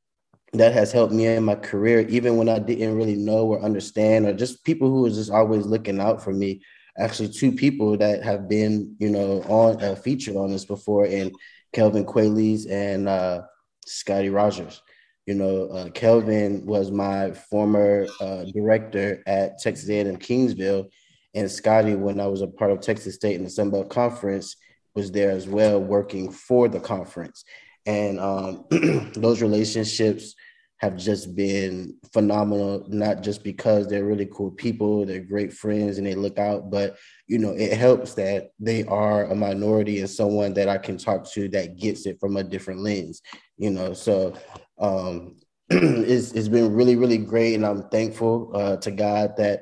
that 0.54 0.74
has 0.74 0.92
helped 0.92 1.14
me 1.14 1.28
in 1.28 1.44
my 1.44 1.56
career, 1.56 2.02
even 2.08 2.36
when 2.36 2.50
I 2.50 2.60
didn't 2.60 2.96
really 2.96 3.16
know 3.16 3.46
or 3.46 3.62
understand, 3.62 4.26
or 4.26 4.34
just 4.34 4.64
people 4.66 4.90
who 4.90 5.02
was 5.04 5.16
just 5.16 5.32
always 5.32 5.66
looking 5.66 6.00
out 6.00 6.24
for 6.24 6.34
me. 6.34 6.62
Actually, 6.98 7.30
two 7.30 7.52
people 7.52 7.96
that 7.98 8.24
have 8.24 8.50
been, 8.50 8.96
you 9.00 9.10
know, 9.10 9.42
on 9.44 9.82
uh, 9.82 9.96
featured 9.96 10.36
on 10.36 10.52
this 10.52 10.66
before, 10.66 11.06
and 11.06 11.34
Kelvin 11.72 12.04
Quayles 12.06 12.70
and 12.70 13.08
uh, 13.08 13.44
Scotty 13.86 14.30
Rogers. 14.30 14.82
You 15.30 15.36
know, 15.36 15.68
uh, 15.68 15.90
Kelvin 15.92 16.66
was 16.66 16.90
my 16.90 17.34
former 17.34 18.08
uh, 18.20 18.46
director 18.46 19.22
at 19.28 19.60
Texas 19.60 19.88
A&M 19.88 20.18
Kingsville, 20.18 20.90
and 21.36 21.52
Scotty, 21.52 21.94
when 21.94 22.20
I 22.20 22.26
was 22.26 22.42
a 22.42 22.48
part 22.48 22.72
of 22.72 22.82
Texas 22.82 23.14
State 23.14 23.36
in 23.36 23.44
the 23.44 23.50
Sun 23.52 23.70
Belt 23.70 23.92
Conference, 23.92 24.56
was 24.96 25.12
there 25.12 25.30
as 25.30 25.48
well, 25.48 25.80
working 25.80 26.32
for 26.32 26.68
the 26.68 26.80
conference. 26.80 27.44
And 27.86 28.20
um, 28.20 28.66
those 29.14 29.44
relationships 29.44 30.34
have 30.80 30.98
just 30.98 31.36
been 31.36 31.96
phenomenal, 32.12 32.86
not 32.88 33.22
just 33.22 33.44
because 33.44 33.88
they're 33.88 34.06
really 34.06 34.30
cool 34.34 34.50
people, 34.50 35.06
they're 35.06 35.20
great 35.20 35.54
friends 35.54 35.98
and 36.00 36.08
they 36.08 36.16
look 36.16 36.40
out, 36.40 36.72
but 36.72 36.98
you 37.28 37.38
know, 37.38 37.52
it 37.52 37.78
helps 37.78 38.16
that 38.16 38.52
they 38.60 38.84
are 38.86 39.26
a 39.26 39.36
minority 39.36 40.00
and 40.00 40.10
someone 40.10 40.54
that 40.54 40.70
I 40.70 40.78
can 40.78 40.98
talk 40.98 41.30
to 41.34 41.50
that 41.50 41.78
gets 41.78 42.08
it 42.08 42.18
from 42.20 42.38
a 42.38 42.44
different 42.44 42.80
lens, 42.80 43.22
you 43.58 43.70
know. 43.70 43.94
So 43.94 44.34
um 44.80 45.36
it's, 45.70 46.32
it's 46.32 46.48
been 46.48 46.74
really, 46.74 46.96
really 46.96 47.20
great. 47.20 47.54
And 47.54 47.64
I'm 47.64 47.84
thankful 47.90 48.52
uh, 48.56 48.78
to 48.78 48.90
God 48.90 49.38
that 49.38 49.62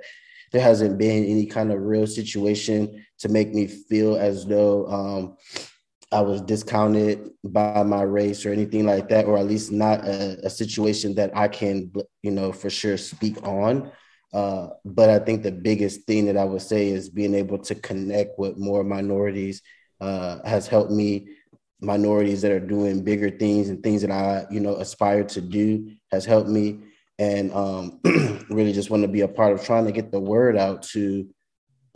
there 0.54 0.62
hasn't 0.62 0.98
been 0.98 1.26
any 1.26 1.46
kind 1.46 1.70
of 1.70 1.82
real 1.82 2.08
situation 2.08 3.06
to 3.20 3.28
make 3.28 3.54
me 3.54 3.68
feel 3.68 4.16
as 4.16 4.46
though 4.46 4.88
um, 4.88 5.38
I 6.14 6.22
was 6.22 6.40
discounted 6.40 7.32
by 7.44 7.84
my 7.84 8.04
race 8.04 8.46
or 8.46 8.54
anything 8.54 8.86
like 8.86 9.10
that, 9.10 9.26
or 9.26 9.38
at 9.38 9.48
least 9.48 9.74
not 9.74 10.06
a, 10.06 10.46
a 10.46 10.50
situation 10.50 11.16
that 11.16 11.36
I 11.36 11.50
can, 11.50 11.92
you 12.24 12.32
know, 12.32 12.54
for 12.54 12.70
sure 12.70 12.98
speak 12.98 13.46
on. 13.46 13.92
Uh, 14.32 14.70
but 14.86 15.10
I 15.10 15.20
think 15.20 15.44
the 15.44 15.52
biggest 15.52 16.04
thing 16.04 16.28
that 16.28 16.38
I 16.38 16.46
would 16.46 16.62
say 16.62 16.88
is 16.88 17.10
being 17.10 17.34
able 17.34 17.58
to 17.60 17.76
connect 17.76 18.40
with 18.40 18.58
more 18.58 18.86
minorities 18.86 19.62
uh, 20.00 20.40
has 20.46 20.68
helped 20.68 20.92
me. 20.92 21.28
Minorities 21.80 22.42
that 22.42 22.52
are 22.52 22.60
doing 22.60 23.04
bigger 23.04 23.30
things 23.30 23.70
and 23.70 23.84
things 23.84 24.02
that 24.02 24.12
I, 24.12 24.46
you 24.50 24.60
know, 24.60 24.76
aspire 24.78 25.24
to 25.26 25.42
do 25.42 25.92
has 26.12 26.26
helped 26.26 26.50
me 26.50 26.80
and 27.20 27.52
um, 27.54 28.00
really 28.50 28.74
just 28.74 28.90
want 28.90 29.04
to 29.04 29.08
be 29.08 29.22
a 29.22 29.28
part 29.28 29.54
of 29.54 29.64
trying 29.64 29.86
to 29.86 29.92
get 29.92 30.12
the 30.12 30.20
word 30.20 30.58
out 30.58 30.84
to 30.84 31.28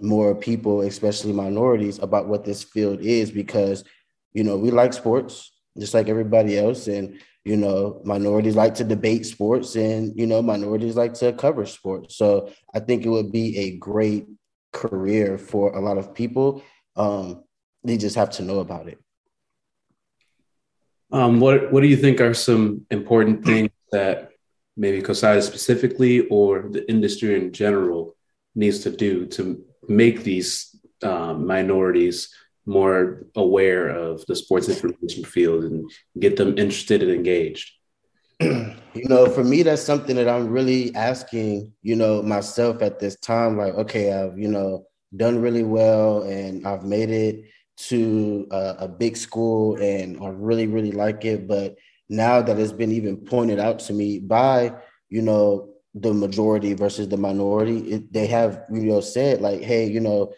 more 0.02 0.34
people, 0.34 0.82
especially 0.82 1.32
minorities, 1.32 2.00
about 2.00 2.28
what 2.28 2.44
this 2.44 2.64
field 2.64 3.02
is 3.02 3.32
because 3.32 3.84
you 4.34 4.44
know 4.44 4.58
we 4.58 4.72
like 4.72 4.94
sports 4.94 5.52
just 5.78 5.94
like 5.94 6.10
everybody 6.10 6.58
else, 6.58 6.88
and 6.88 7.20
you 7.46 7.56
know 7.56 8.02
minorities 8.04 8.56
like 8.56 8.76
to 8.76 8.84
debate 8.84 9.26
sports, 9.26 9.76
and 9.76 10.18
you 10.18 10.26
know 10.26 10.42
minorities 10.42 10.96
like 10.96 11.14
to 11.16 11.34
cover 11.34 11.66
sports. 11.66 12.18
So 12.18 12.52
I 12.74 12.80
think 12.80 13.06
it 13.06 13.10
would 13.10 13.32
be 13.32 13.58
a 13.58 13.78
great 13.78 14.28
career 14.74 15.38
for 15.38 15.76
a 15.76 15.82
lot 15.82 15.98
of 15.98 16.16
people. 16.16 16.64
Um, 16.96 17.44
they 17.84 17.98
just 17.98 18.16
have 18.16 18.32
to 18.32 18.44
know 18.44 18.60
about 18.60 18.88
it. 18.88 19.00
Um, 21.12 21.40
what 21.40 21.72
What 21.72 21.82
do 21.82 21.88
you 21.88 21.98
think 21.98 22.22
are 22.22 22.34
some 22.34 22.86
important 22.90 23.46
things 23.46 23.72
that 23.92 24.32
maybe 24.78 25.02
CoSIDA 25.02 25.44
specifically 25.44 26.28
or 26.28 26.70
the 26.70 26.90
industry 26.90 27.36
in 27.36 27.52
general 27.52 28.16
needs 28.56 28.80
to 28.80 28.90
do 28.90 29.26
to 29.28 29.64
make 29.88 30.24
these 30.24 30.76
um, 31.04 31.46
minorities 31.46 32.34
more 32.66 33.26
aware 33.36 33.90
of 33.90 34.26
the 34.28 34.36
sports 34.36 34.70
information 34.70 35.26
field 35.26 35.64
and 35.64 35.90
get 36.20 36.38
them 36.38 36.58
interested 36.58 37.02
and 37.04 37.12
engaged? 37.12 37.72
You 38.94 39.08
know, 39.08 39.30
for 39.30 39.42
me, 39.42 39.64
that's 39.64 39.82
something 39.82 40.18
that 40.18 40.28
I'm 40.28 40.50
really 40.50 40.94
asking, 40.96 41.72
you 41.82 41.96
know, 41.96 42.22
myself 42.22 42.82
at 42.82 43.00
this 43.00 43.16
time. 43.16 43.58
Like, 43.58 43.74
okay, 43.76 44.12
I've, 44.12 44.38
you 44.38 44.50
know, 44.50 44.86
done 45.16 45.40
really 45.42 45.64
well 45.64 46.24
and 46.24 46.68
I've 46.68 46.84
made 46.84 47.10
it 47.10 47.46
to 47.90 48.48
a, 48.52 48.76
a 48.80 48.88
big 48.88 49.18
school 49.18 49.76
and 49.78 50.22
I 50.22 50.30
really, 50.30 50.68
really 50.68 50.92
like 50.92 51.26
it. 51.26 51.48
But 51.48 51.76
now 52.10 52.42
that 52.42 52.60
it's 52.60 52.72
been 52.72 52.92
even 52.92 53.18
pointed 53.18 53.60
out 53.60 53.80
to 53.80 53.94
me 53.94 54.20
by 54.20 54.74
you 55.10 55.22
know 55.22 55.70
the 55.96 56.14
majority 56.14 56.74
versus 56.74 57.08
the 57.08 57.18
minority 57.18 57.80
it, 57.92 58.14
they 58.14 58.28
have 58.28 58.64
you 58.72 58.82
know 58.84 59.02
said 59.02 59.42
like 59.42 59.62
hey 59.62 59.86
you 59.90 60.00
know 60.00 60.34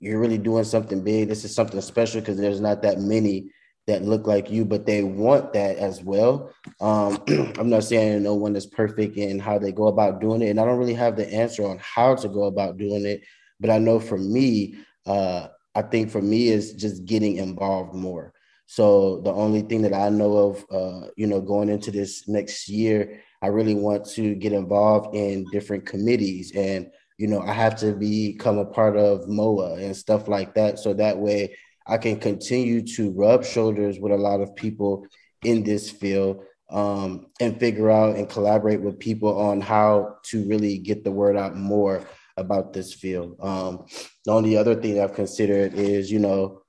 you're 0.00 0.20
really 0.20 0.38
doing 0.38 0.62
something 0.62 1.02
big. 1.02 1.28
This 1.28 1.44
is 1.44 1.54
something 1.54 1.80
special 1.80 2.20
because 2.20 2.38
there's 2.38 2.60
not 2.60 2.82
that 2.82 3.00
many 3.00 3.50
that 3.88 4.04
look 4.04 4.26
like 4.26 4.50
you 4.50 4.64
but 4.64 4.86
they 4.86 5.02
want 5.02 5.52
that 5.54 5.76
as 5.76 6.02
well. 6.02 6.52
Um, 6.80 7.22
i'm 7.58 7.70
not 7.70 7.84
saying 7.84 8.22
no 8.22 8.34
one 8.34 8.54
is 8.54 8.66
perfect 8.66 9.16
in 9.16 9.38
how 9.38 9.58
they 9.58 9.72
go 9.72 9.88
about 9.88 10.20
doing 10.20 10.42
it 10.42 10.50
and 10.50 10.60
i 10.60 10.64
don't 10.64 10.78
really 10.78 10.94
have 10.94 11.16
the 11.16 11.32
answer 11.32 11.66
on 11.66 11.80
how 11.80 12.14
to 12.16 12.28
go 12.28 12.44
about 12.44 12.76
doing 12.76 13.06
it. 13.06 13.22
But 13.60 13.70
i 13.70 13.78
know 13.78 13.98
for 13.98 14.18
me 14.18 14.76
uh, 15.06 15.48
i 15.78 15.82
think 15.82 16.10
for 16.10 16.20
me 16.20 16.48
is 16.48 16.74
just 16.74 17.04
getting 17.04 17.36
involved 17.36 17.94
more. 17.94 18.32
So 18.66 19.20
the 19.22 19.32
only 19.32 19.62
thing 19.62 19.82
that 19.82 19.94
I 19.94 20.08
know 20.08 20.36
of, 20.48 20.64
uh, 20.70 21.08
you 21.16 21.26
know, 21.26 21.40
going 21.40 21.68
into 21.68 21.90
this 21.90 22.28
next 22.28 22.68
year, 22.68 23.22
I 23.40 23.46
really 23.46 23.74
want 23.74 24.04
to 24.10 24.34
get 24.34 24.52
involved 24.52 25.14
in 25.14 25.46
different 25.52 25.86
committees, 25.86 26.52
and 26.54 26.90
you 27.16 27.28
know, 27.28 27.40
I 27.40 27.52
have 27.52 27.76
to 27.80 27.92
become 27.92 28.58
a 28.58 28.64
part 28.64 28.96
of 28.96 29.28
MOA 29.28 29.76
and 29.76 29.96
stuff 29.96 30.28
like 30.28 30.54
that, 30.54 30.78
so 30.80 30.92
that 30.94 31.16
way 31.16 31.56
I 31.86 31.96
can 31.96 32.18
continue 32.18 32.82
to 32.96 33.12
rub 33.12 33.44
shoulders 33.44 33.98
with 34.00 34.12
a 34.12 34.24
lot 34.28 34.40
of 34.40 34.56
people 34.56 35.06
in 35.44 35.62
this 35.62 35.88
field 35.90 36.42
um, 36.70 37.26
and 37.40 37.58
figure 37.58 37.90
out 37.90 38.16
and 38.16 38.28
collaborate 38.28 38.82
with 38.82 38.98
people 38.98 39.38
on 39.38 39.60
how 39.60 40.16
to 40.24 40.46
really 40.48 40.78
get 40.78 41.04
the 41.04 41.10
word 41.10 41.36
out 41.36 41.56
more 41.56 42.06
about 42.38 42.72
this 42.72 42.94
field. 42.94 43.36
Um, 43.40 43.86
the 44.24 44.32
only 44.32 44.56
other 44.56 44.74
thing 44.74 45.00
I've 45.00 45.14
considered 45.14 45.74
is, 45.74 46.10
you 46.10 46.18
know, 46.18 46.62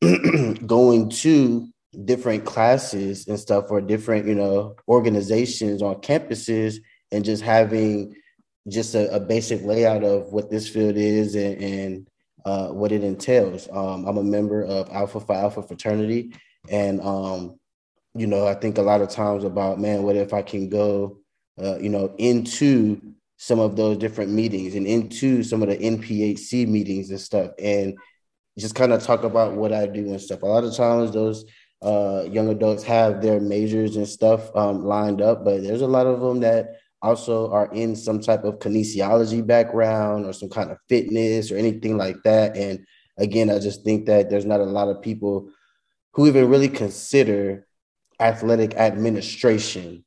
going 0.66 1.10
to 1.10 1.68
different 2.04 2.44
classes 2.44 3.28
and 3.28 3.38
stuff 3.38 3.66
or 3.70 3.80
different 3.80 4.26
you 4.26 4.34
know 4.34 4.74
organizations 4.88 5.82
on 5.82 5.94
campuses 5.96 6.78
and 7.12 7.24
just 7.24 7.42
having 7.42 8.14
just 8.68 8.94
a, 8.94 9.14
a 9.14 9.20
basic 9.20 9.62
layout 9.62 10.02
of 10.02 10.32
what 10.32 10.50
this 10.50 10.68
field 10.68 10.96
is 10.96 11.34
and, 11.34 11.62
and 11.62 12.08
uh, 12.44 12.68
what 12.68 12.92
it 12.92 13.04
entails 13.04 13.68
um, 13.72 14.06
i'm 14.06 14.18
a 14.18 14.22
member 14.22 14.64
of 14.64 14.90
alpha 14.90 15.20
phi 15.20 15.36
alpha 15.36 15.62
fraternity 15.62 16.32
and 16.68 17.00
um, 17.00 17.58
you 18.14 18.26
know 18.26 18.46
i 18.46 18.54
think 18.54 18.78
a 18.78 18.82
lot 18.82 19.00
of 19.00 19.08
times 19.08 19.44
about 19.44 19.80
man 19.80 20.02
what 20.02 20.16
if 20.16 20.32
i 20.32 20.42
can 20.42 20.68
go 20.68 21.18
uh, 21.62 21.78
you 21.78 21.88
know 21.88 22.12
into 22.18 23.00
some 23.36 23.58
of 23.58 23.76
those 23.76 23.98
different 23.98 24.30
meetings 24.30 24.74
and 24.74 24.86
into 24.86 25.42
some 25.42 25.62
of 25.62 25.68
the 25.68 25.76
nphc 25.76 26.66
meetings 26.68 27.10
and 27.10 27.20
stuff 27.20 27.50
and 27.58 27.94
just 28.58 28.74
kind 28.74 28.92
of 28.92 29.02
talk 29.02 29.24
about 29.24 29.54
what 29.54 29.72
I 29.72 29.86
do 29.86 30.06
and 30.06 30.20
stuff. 30.20 30.42
A 30.42 30.46
lot 30.46 30.64
of 30.64 30.74
times 30.74 31.12
those 31.12 31.44
uh, 31.82 32.24
young 32.30 32.48
adults 32.48 32.84
have 32.84 33.20
their 33.20 33.40
majors 33.40 33.96
and 33.96 34.06
stuff 34.06 34.54
um, 34.54 34.84
lined 34.84 35.20
up, 35.20 35.44
but 35.44 35.62
there's 35.62 35.82
a 35.82 35.86
lot 35.86 36.06
of 36.06 36.20
them 36.20 36.40
that 36.40 36.76
also 37.02 37.50
are 37.50 37.70
in 37.72 37.94
some 37.94 38.20
type 38.20 38.44
of 38.44 38.58
kinesiology 38.60 39.46
background 39.46 40.24
or 40.24 40.32
some 40.32 40.48
kind 40.48 40.70
of 40.70 40.78
fitness 40.88 41.50
or 41.50 41.56
anything 41.56 41.96
like 41.96 42.16
that. 42.24 42.56
And 42.56 42.86
again, 43.18 43.50
I 43.50 43.58
just 43.58 43.84
think 43.84 44.06
that 44.06 44.30
there's 44.30 44.46
not 44.46 44.60
a 44.60 44.64
lot 44.64 44.88
of 44.88 45.02
people 45.02 45.50
who 46.12 46.28
even 46.28 46.48
really 46.48 46.68
consider 46.68 47.66
athletic 48.20 48.74
administration 48.76 50.04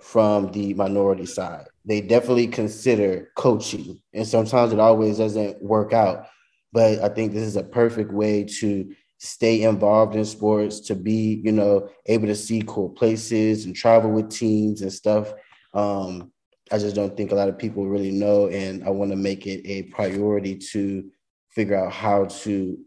from 0.00 0.50
the 0.52 0.74
minority 0.74 1.26
side. 1.26 1.66
They 1.84 2.00
definitely 2.00 2.48
consider 2.48 3.30
coaching, 3.36 4.00
and 4.12 4.26
sometimes 4.26 4.72
it 4.72 4.80
always 4.80 5.18
doesn't 5.18 5.62
work 5.62 5.92
out. 5.92 6.26
But 6.72 7.00
I 7.00 7.08
think 7.08 7.32
this 7.32 7.42
is 7.42 7.56
a 7.56 7.62
perfect 7.62 8.12
way 8.12 8.44
to 8.60 8.94
stay 9.18 9.62
involved 9.62 10.16
in 10.16 10.24
sports, 10.24 10.80
to 10.80 10.94
be, 10.94 11.42
you 11.44 11.52
know, 11.52 11.88
able 12.06 12.26
to 12.26 12.34
see 12.34 12.62
cool 12.66 12.88
places 12.88 13.66
and 13.66 13.76
travel 13.76 14.10
with 14.10 14.30
teams 14.30 14.80
and 14.80 14.92
stuff. 14.92 15.32
Um, 15.74 16.32
I 16.72 16.78
just 16.78 16.94
don't 16.94 17.16
think 17.16 17.32
a 17.32 17.34
lot 17.34 17.48
of 17.48 17.58
people 17.58 17.86
really 17.86 18.12
know, 18.12 18.48
and 18.48 18.84
I 18.84 18.90
want 18.90 19.10
to 19.10 19.16
make 19.16 19.46
it 19.46 19.66
a 19.66 19.82
priority 19.84 20.56
to 20.72 21.10
figure 21.50 21.76
out 21.76 21.92
how 21.92 22.26
to 22.26 22.78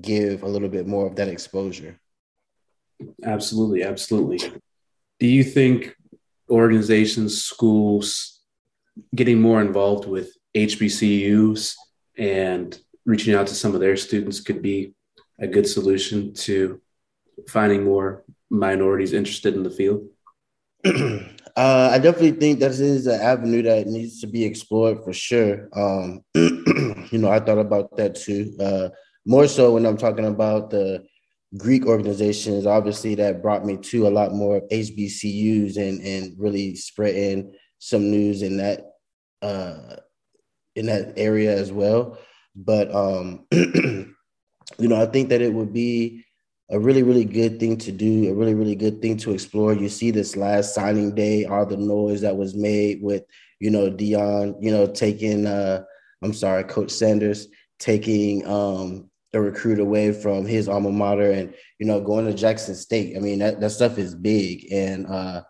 give 0.00 0.42
a 0.42 0.48
little 0.48 0.68
bit 0.68 0.86
more 0.86 1.06
of 1.06 1.16
that 1.16 1.28
exposure. 1.28 1.98
Absolutely, 3.24 3.84
absolutely. 3.84 4.40
Do 5.20 5.26
you 5.26 5.44
think 5.44 5.96
organizations, 6.50 7.42
schools 7.42 8.40
getting 9.14 9.40
more 9.40 9.60
involved 9.60 10.08
with 10.08 10.32
HBCUs 10.54 11.74
and 12.16 12.78
reaching 13.04 13.34
out 13.34 13.46
to 13.46 13.54
some 13.54 13.74
of 13.74 13.80
their 13.80 13.96
students 13.96 14.40
could 14.40 14.60
be 14.60 14.94
a 15.40 15.46
good 15.46 15.66
solution 15.66 16.34
to 16.34 16.80
finding 17.48 17.84
more 17.84 18.24
minorities 18.50 19.12
interested 19.12 19.54
in 19.54 19.62
the 19.62 19.70
field? 19.70 20.06
uh, 20.84 21.90
I 21.92 21.98
definitely 21.98 22.32
think 22.32 22.60
that 22.60 22.72
is 22.72 23.06
an 23.06 23.20
avenue 23.20 23.62
that 23.62 23.86
needs 23.86 24.20
to 24.20 24.26
be 24.26 24.44
explored 24.44 25.04
for 25.04 25.12
sure. 25.12 25.68
Um, 25.74 26.22
you 26.34 27.18
know, 27.18 27.30
I 27.30 27.40
thought 27.40 27.58
about 27.58 27.96
that 27.96 28.16
too. 28.16 28.54
Uh, 28.60 28.88
more 29.26 29.46
so 29.46 29.74
when 29.74 29.86
I'm 29.86 29.96
talking 29.96 30.26
about 30.26 30.70
the 30.70 31.04
Greek 31.56 31.86
organizations, 31.86 32.66
obviously 32.66 33.14
that 33.14 33.40
brought 33.40 33.64
me 33.64 33.76
to 33.78 34.06
a 34.06 34.10
lot 34.10 34.34
more 34.34 34.60
HBCUs 34.70 35.76
and 35.76 36.00
and 36.02 36.34
really 36.38 36.74
spreading 36.74 37.54
some 37.78 38.10
news 38.10 38.42
in 38.42 38.58
that 38.58 38.84
uh, 39.40 39.96
in 40.76 40.86
that 40.86 41.14
area 41.16 41.56
as 41.56 41.72
well. 41.72 42.18
But 42.54 42.94
um, 42.94 43.46
you 43.52 44.14
know, 44.78 45.00
I 45.00 45.06
think 45.06 45.30
that 45.30 45.40
it 45.40 45.52
would 45.52 45.72
be 45.72 46.24
a 46.70 46.78
really 46.78 47.02
really 47.02 47.24
good 47.24 47.58
thing 47.58 47.78
to 47.78 47.92
do, 47.92 48.30
a 48.30 48.34
really 48.34 48.54
really 48.54 48.76
good 48.76 49.00
thing 49.00 49.16
to 49.18 49.32
explore. 49.32 49.72
You 49.72 49.88
see 49.88 50.10
this 50.10 50.36
last 50.36 50.74
signing 50.74 51.14
day, 51.14 51.46
all 51.46 51.64
the 51.64 51.78
noise 51.78 52.20
that 52.20 52.36
was 52.36 52.54
made 52.54 53.02
with 53.02 53.24
you 53.58 53.70
know 53.70 53.90
Deion, 53.90 54.54
you 54.60 54.70
know 54.70 54.86
taking 54.86 55.46
uh, 55.46 55.84
I'm 56.22 56.34
sorry, 56.34 56.64
Coach 56.64 56.90
Sanders 56.90 57.48
taking 57.78 58.46
um 58.46 59.08
a 59.34 59.40
recruit 59.40 59.78
away 59.78 60.12
from 60.12 60.46
his 60.46 60.68
alma 60.68 60.90
mater 60.90 61.30
and 61.30 61.54
you 61.78 61.86
know 61.86 62.00
going 62.00 62.26
to 62.26 62.34
Jackson 62.34 62.74
State. 62.74 63.16
I 63.16 63.20
mean 63.20 63.40
that, 63.40 63.60
that 63.60 63.70
stuff 63.70 63.98
is 63.98 64.14
big 64.14 64.70
and 64.72 65.06
uh, 65.06 65.42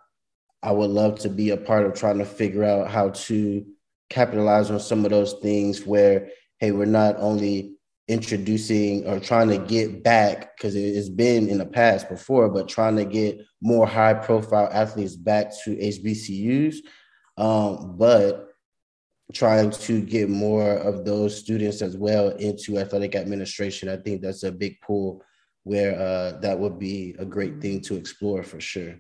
I 0.63 0.73
would 0.73 0.91
love 0.91 1.19
to 1.21 1.29
be 1.29 1.51
a 1.51 1.57
part 1.57 1.87
of 1.87 1.95
trying 1.95 2.19
to 2.19 2.25
figure 2.25 2.65
out 2.65 2.91
how 2.91 3.11
to 3.11 3.65
capitalize 4.11 4.71
on 4.71 4.81
some 4.81 5.05
of 5.05 5.11
those 5.11 5.35
things 5.35 5.87
where 5.87 6.29
hey 6.59 6.73
we're 6.73 6.87
not 6.87 7.17
only 7.19 7.75
introducing 8.09 9.07
or 9.07 9.21
trying 9.21 9.49
to 9.49 9.59
get 9.59 10.03
back 10.03 10.57
because 10.57 10.75
it's 10.75 11.11
been 11.11 11.49
in 11.49 11.59
the 11.59 11.67
past 11.67 12.09
before 12.09 12.49
but 12.49 12.67
trying 12.67 12.97
to 12.97 13.05
get 13.05 13.39
more 13.61 13.87
high 13.87 14.15
profile 14.15 14.69
athletes 14.73 15.15
back 15.15 15.53
to 15.63 15.77
HBCUs 15.77 16.77
um, 17.37 17.97
but 17.97 18.48
trying 19.33 19.71
to 19.71 20.01
get 20.01 20.31
more 20.31 20.73
of 20.73 21.05
those 21.05 21.39
students 21.39 21.83
as 21.83 21.97
well 21.97 22.31
into 22.31 22.79
athletic 22.79 23.15
administration. 23.15 23.89
I 23.89 23.97
think 23.97 24.23
that's 24.23 24.43
a 24.43 24.53
big 24.53 24.81
pool 24.81 25.23
where 25.65 25.99
uh, 26.01 26.39
that 26.41 26.59
would 26.59 26.79
be 26.79 27.15
a 27.19 27.27
great 27.27 27.61
thing 27.61 27.81
to 27.83 27.97
explore 27.97 28.43
for 28.43 28.61
sure. 28.61 28.97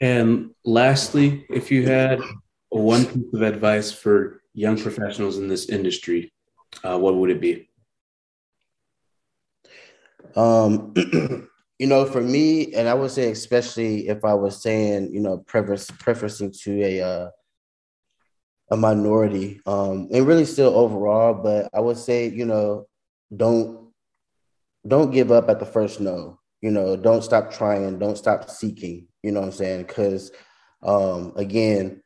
And 0.00 0.50
lastly, 0.66 1.46
if 1.48 1.70
you 1.70 1.86
had 1.86 2.20
one 2.68 3.06
piece 3.06 3.32
of 3.32 3.40
advice 3.40 3.90
for 3.90 4.42
young 4.52 4.76
professionals 4.78 5.38
in 5.38 5.48
this 5.48 5.70
industry, 5.70 6.32
uh, 6.82 6.98
what 6.98 7.14
would 7.16 7.30
it 7.30 7.40
be? 7.40 7.70
Um, 10.36 10.92
you 11.84 11.90
know, 11.90 12.06
for 12.06 12.22
me, 12.22 12.72
and 12.72 12.88
I 12.88 12.94
would 12.94 13.10
say 13.10 13.30
especially 13.30 14.08
if 14.08 14.24
I 14.24 14.32
was 14.32 14.62
saying, 14.62 15.12
you 15.12 15.20
know, 15.20 15.36
preference 15.36 15.90
preferencing 15.90 16.58
to 16.62 16.82
a 16.82 17.02
uh, 17.02 17.28
a 18.70 18.76
minority, 18.78 19.60
um, 19.66 20.08
and 20.10 20.26
really 20.26 20.46
still 20.46 20.74
overall, 20.74 21.34
but 21.34 21.68
I 21.74 21.80
would 21.80 21.98
say, 21.98 22.30
you 22.30 22.46
know, 22.46 22.86
don't 23.36 23.90
don't 24.88 25.10
give 25.10 25.30
up 25.30 25.50
at 25.50 25.58
the 25.58 25.66
first 25.66 26.00
no. 26.00 26.40
You 26.62 26.70
know, 26.70 26.96
don't 26.96 27.22
stop 27.22 27.52
trying, 27.52 27.98
don't 27.98 28.16
stop 28.16 28.48
seeking. 28.48 29.06
You 29.22 29.32
know 29.32 29.40
what 29.40 29.48
I'm 29.48 29.52
saying? 29.52 29.84
Because 29.84 30.32
um, 30.82 31.34
again, 31.36 32.02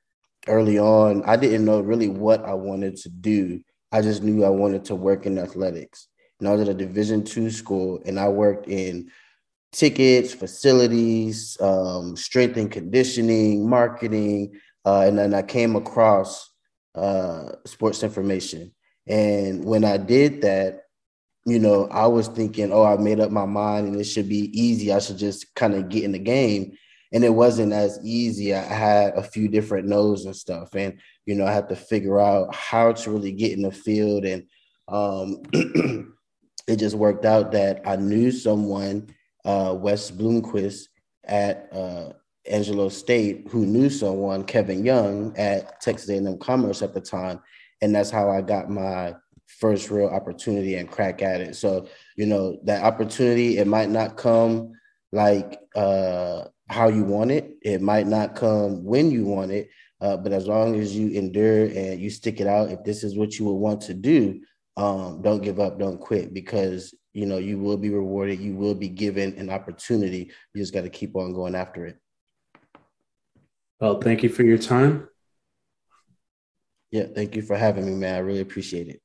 early 0.48 0.80
on, 0.80 1.22
I 1.22 1.36
didn't 1.36 1.64
know 1.64 1.78
really 1.78 2.08
what 2.08 2.44
I 2.44 2.54
wanted 2.54 2.96
to 2.96 3.10
do. 3.10 3.60
I 3.92 4.02
just 4.02 4.24
knew 4.24 4.44
I 4.44 4.48
wanted 4.48 4.86
to 4.86 4.96
work 4.96 5.24
in 5.24 5.38
athletics. 5.38 6.08
And 6.40 6.48
I 6.48 6.50
was 6.50 6.62
at 6.62 6.68
a 6.68 6.74
Division 6.74 7.22
two 7.22 7.52
school, 7.52 8.02
and 8.04 8.18
I 8.18 8.28
worked 8.28 8.66
in 8.66 9.12
tickets, 9.72 10.32
facilities, 10.32 11.56
um, 11.60 12.16
strength 12.16 12.56
and 12.56 12.70
conditioning, 12.70 13.68
marketing, 13.68 14.58
uh, 14.84 15.00
and 15.06 15.18
then 15.18 15.34
I 15.34 15.42
came 15.42 15.76
across 15.76 16.50
uh, 16.94 17.52
sports 17.66 18.02
information. 18.02 18.72
And 19.06 19.64
when 19.64 19.84
I 19.84 19.96
did 19.96 20.42
that, 20.42 20.82
you 21.44 21.58
know, 21.58 21.88
I 21.90 22.06
was 22.06 22.28
thinking, 22.28 22.72
oh, 22.72 22.84
I 22.84 22.96
made 22.96 23.20
up 23.20 23.30
my 23.30 23.46
mind 23.46 23.88
and 23.88 24.00
it 24.00 24.04
should 24.04 24.28
be 24.28 24.50
easy. 24.58 24.92
I 24.92 24.98
should 24.98 25.18
just 25.18 25.54
kind 25.54 25.74
of 25.74 25.88
get 25.88 26.04
in 26.04 26.12
the 26.12 26.18
game. 26.18 26.76
And 27.12 27.24
it 27.24 27.30
wasn't 27.30 27.72
as 27.72 27.98
easy. 28.04 28.54
I 28.54 28.60
had 28.60 29.14
a 29.14 29.22
few 29.22 29.48
different 29.48 29.88
no's 29.88 30.26
and 30.26 30.36
stuff. 30.36 30.74
And, 30.74 31.00
you 31.24 31.34
know, 31.34 31.46
I 31.46 31.52
had 31.52 31.70
to 31.70 31.76
figure 31.76 32.20
out 32.20 32.54
how 32.54 32.92
to 32.92 33.10
really 33.10 33.32
get 33.32 33.52
in 33.52 33.62
the 33.62 33.72
field. 33.72 34.26
And 34.26 34.44
um, 34.88 35.42
it 35.52 36.76
just 36.76 36.96
worked 36.96 37.24
out 37.24 37.52
that 37.52 37.80
I 37.86 37.96
knew 37.96 38.30
someone 38.30 39.14
uh, 39.48 39.72
Wes 39.74 40.10
Bloomquist 40.10 40.88
at 41.24 41.68
uh, 41.72 42.12
Angelo 42.48 42.90
State, 42.90 43.48
who 43.48 43.64
knew 43.64 43.88
someone, 43.88 44.44
Kevin 44.44 44.84
Young, 44.84 45.34
at 45.38 45.80
Texas 45.80 46.10
A&M 46.10 46.38
Commerce 46.38 46.82
at 46.82 46.92
the 46.92 47.00
time, 47.00 47.40
and 47.80 47.94
that's 47.94 48.10
how 48.10 48.30
I 48.30 48.42
got 48.42 48.68
my 48.68 49.14
first 49.46 49.90
real 49.90 50.08
opportunity 50.08 50.74
and 50.74 50.90
crack 50.90 51.22
at 51.22 51.40
it. 51.40 51.56
So 51.56 51.88
you 52.16 52.26
know 52.26 52.58
that 52.64 52.84
opportunity, 52.84 53.56
it 53.56 53.66
might 53.66 53.88
not 53.88 54.18
come 54.18 54.72
like 55.12 55.58
uh, 55.74 56.44
how 56.68 56.88
you 56.88 57.04
want 57.04 57.30
it. 57.30 57.56
It 57.62 57.80
might 57.80 58.06
not 58.06 58.36
come 58.36 58.84
when 58.84 59.10
you 59.10 59.24
want 59.24 59.50
it, 59.50 59.70
uh, 60.02 60.18
but 60.18 60.32
as 60.32 60.46
long 60.46 60.78
as 60.78 60.94
you 60.94 61.08
endure 61.18 61.64
and 61.64 61.98
you 61.98 62.10
stick 62.10 62.42
it 62.42 62.46
out, 62.46 62.70
if 62.70 62.84
this 62.84 63.02
is 63.02 63.16
what 63.16 63.38
you 63.38 63.46
would 63.46 63.52
want 63.54 63.80
to 63.82 63.94
do, 63.94 64.42
um, 64.76 65.22
don't 65.22 65.42
give 65.42 65.58
up, 65.58 65.78
don't 65.78 65.98
quit, 65.98 66.34
because 66.34 66.94
you 67.12 67.26
know, 67.26 67.38
you 67.38 67.58
will 67.58 67.76
be 67.76 67.90
rewarded. 67.90 68.40
You 68.40 68.54
will 68.54 68.74
be 68.74 68.88
given 68.88 69.34
an 69.38 69.50
opportunity. 69.50 70.30
You 70.54 70.62
just 70.62 70.74
got 70.74 70.82
to 70.82 70.90
keep 70.90 71.16
on 71.16 71.32
going 71.32 71.54
after 71.54 71.86
it. 71.86 71.98
Well, 73.80 74.00
thank 74.00 74.22
you 74.22 74.28
for 74.28 74.42
your 74.42 74.58
time. 74.58 75.08
Yeah, 76.90 77.06
thank 77.14 77.36
you 77.36 77.42
for 77.42 77.56
having 77.56 77.84
me, 77.86 77.94
man. 77.94 78.14
I 78.14 78.18
really 78.18 78.40
appreciate 78.40 78.88
it. 78.88 79.00